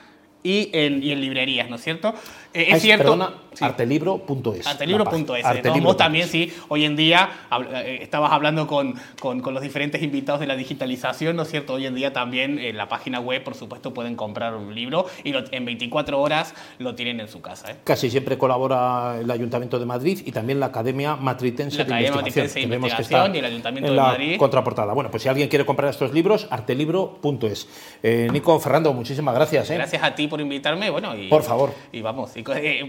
y 0.43 0.69
en, 0.75 1.03
y 1.03 1.11
en 1.11 1.21
librerías, 1.21 1.69
¿no 1.69 1.77
es 1.77 1.83
cierto? 1.83 2.15
Eh, 2.57 2.69
Ah, 2.73 2.77
es 2.77 2.83
cierto. 2.83 3.03
Perdona, 3.05 3.35
sí. 3.53 3.65
artelibro.es. 3.65 4.67
Artelibro.es. 4.67 5.45
página. 5.45 5.85
Vos 5.85 5.97
también, 5.97 6.27
sí, 6.29 6.53
hoy 6.69 6.85
en 6.85 6.97
día 6.97 7.29
eh, 7.75 7.99
estabas 8.03 8.33
hablando 8.33 8.67
con, 8.67 8.95
con, 9.21 9.41
con 9.41 9.53
los 9.53 9.63
diferentes 9.63 10.03
invitados 10.03 10.41
de 10.41 10.47
la 10.47 10.57
digitalización, 10.57 11.37
¿no 11.37 11.43
es 11.43 11.51
cierto? 11.51 11.75
Hoy 11.75 11.87
en 11.87 11.95
día 11.95 12.13
también 12.13 12.59
en 12.59 12.77
la 12.77 12.89
página 12.89 13.21
web, 13.21 13.43
por 13.45 13.55
supuesto, 13.55 13.93
pueden 13.93 14.17
comprar 14.17 14.55
un 14.55 14.75
libro 14.75 15.07
y 15.25 15.33
lo- 15.33 15.45
en 15.51 15.65
24 15.65 16.21
horas 16.21 16.55
lo 16.79 16.95
tienen 16.95 17.21
en 17.21 17.29
su 17.29 17.41
casa. 17.43 17.73
¿eh? 17.73 17.77
Casi 17.85 18.09
siempre 18.11 18.39
colabora 18.39 19.19
el 19.21 19.31
Ayuntamiento 19.31 19.79
de 19.79 19.87
Madrid 19.87 20.21
y 20.25 20.33
también 20.33 20.61
la 20.61 20.67
Academia 20.67 21.17
Matritense 21.17 21.79
La 21.79 21.85
de 21.85 21.91
Academia 21.93 22.09
Investigación. 22.21 22.45
Matritense 22.47 22.61
de 22.61 22.69
que 22.69 22.75
Investigación 22.77 23.35
y 23.35 23.39
el 23.39 23.45
Ayuntamiento 23.45 23.89
en 23.89 23.93
de 23.93 23.97
la 23.97 24.07
Madrid. 24.09 24.37
contraportada. 24.39 24.93
Bueno, 24.95 25.11
pues 25.11 25.23
si 25.25 25.29
alguien 25.29 25.49
quiere 25.49 25.67
comprar 25.67 25.91
estos 25.91 26.13
libros, 26.13 26.47
artelibro.es. 26.51 27.69
Eh, 28.03 28.29
Nico 28.33 28.59
Fernando, 28.61 28.93
muchísimas 28.93 29.35
gracias. 29.35 29.71
¿eh? 29.71 29.75
Gracias 29.75 30.03
a 30.03 30.15
ti 30.15 30.29
por 30.29 30.37
por 30.37 30.43
invitarme. 30.43 30.91
Bueno, 30.91 31.17
y, 31.17 31.29
por 31.29 31.43
favor. 31.43 31.73
Y 31.93 32.03
vamos, 32.03 32.37
eh, 32.55 32.85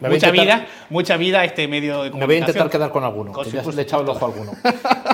mucha 0.00 0.30
vida, 0.30 0.66
mucha 0.90 1.16
vida 1.16 1.40
a 1.40 1.44
este 1.44 1.66
medio 1.68 2.02
de 2.02 2.10
comunicación. 2.10 2.20
Me 2.20 2.26
voy 2.26 2.34
a 2.36 2.38
intentar 2.38 2.70
quedar 2.70 2.90
con 2.90 3.04
alguno, 3.04 3.32
que 3.32 3.50
ya 3.50 3.62
le 3.62 3.82
he 3.82 3.84
echado 3.84 4.02
el 4.02 4.08
ojo 4.08 4.24
a 4.24 4.28
alguno. 4.28 4.52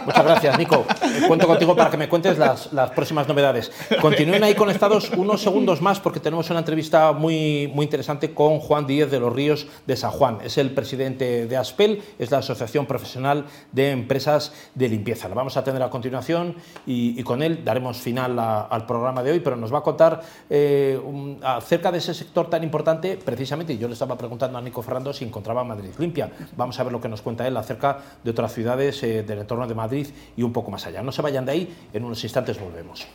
Muchas 0.06 0.24
gracias, 0.24 0.58
Nico. 0.58 0.84
Cuento 1.26 1.46
contigo 1.46 1.76
para 1.76 1.90
que 1.90 1.96
me 1.96 2.08
cuentes 2.08 2.38
las, 2.38 2.72
las 2.72 2.90
próximas 2.90 3.28
novedades. 3.28 3.72
Continúen 4.00 4.42
ahí 4.44 4.54
conectados 4.54 5.10
unos 5.10 5.40
segundos 5.40 5.80
más 5.80 6.00
porque 6.00 6.20
tenemos 6.20 6.50
una 6.50 6.58
entrevista 6.58 7.12
muy, 7.12 7.70
muy 7.72 7.84
interesante 7.84 8.34
con 8.34 8.58
Juan 8.58 8.86
Díez 8.86 9.10
de 9.10 9.20
los 9.20 9.32
Ríos 9.32 9.66
de 9.86 9.96
San 9.96 10.10
Juan. 10.10 10.38
Es 10.44 10.58
el 10.58 10.70
presidente 10.70 11.46
de 11.46 11.56
ASPEL, 11.56 12.02
es 12.18 12.30
la 12.30 12.38
Asociación 12.38 12.86
Profesional 12.86 13.46
de 13.70 13.90
Empresas 13.90 14.52
de 14.74 14.88
Limpieza. 14.88 15.28
La 15.28 15.34
vamos 15.34 15.56
a 15.56 15.64
tener 15.64 15.82
a 15.82 15.90
continuación 15.90 16.56
y, 16.86 17.22
con 17.22 17.42
él 17.42 17.64
daremos 17.64 17.98
final 17.98 18.38
al 18.38 18.86
programa 18.86 19.22
de 19.22 19.32
hoy, 19.32 19.40
pero 19.40 19.56
nos 19.56 19.72
va 19.72 19.78
a 19.78 19.82
contar 19.82 20.20
eh, 20.50 21.00
acerca 21.42 21.92
de 21.92 21.98
ese 21.98 22.14
sector 22.14 22.50
tan 22.50 22.62
importante, 22.62 23.16
precisamente, 23.16 23.51
yo 23.78 23.86
le 23.86 23.92
estaba 23.92 24.16
preguntando 24.16 24.56
a 24.56 24.62
Nico 24.62 24.82
Ferrando 24.82 25.12
si 25.12 25.24
encontraba 25.24 25.62
Madrid 25.62 25.90
limpia. 25.98 26.30
Vamos 26.56 26.78
a 26.80 26.84
ver 26.84 26.92
lo 26.92 27.00
que 27.00 27.08
nos 27.08 27.20
cuenta 27.20 27.46
él 27.46 27.56
acerca 27.56 27.98
de 28.24 28.30
otras 28.30 28.52
ciudades 28.52 29.02
eh, 29.02 29.22
del 29.22 29.40
entorno 29.40 29.66
de 29.66 29.74
Madrid 29.74 30.06
y 30.36 30.42
un 30.42 30.52
poco 30.52 30.70
más 30.70 30.86
allá. 30.86 31.02
No 31.02 31.12
se 31.12 31.20
vayan 31.20 31.44
de 31.44 31.52
ahí, 31.52 31.76
en 31.92 32.04
unos 32.04 32.22
instantes 32.24 32.58
volvemos. 32.58 33.06